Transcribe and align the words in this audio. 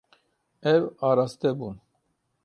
Ew 0.73 0.83
araste 1.07 1.49
bûn. 1.59 1.77